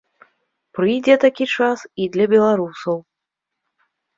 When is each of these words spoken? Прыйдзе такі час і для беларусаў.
Прыйдзе 0.77 1.15
такі 1.25 1.45
час 1.57 1.79
і 2.05 2.09
для 2.17 2.25
беларусаў. 2.35 2.97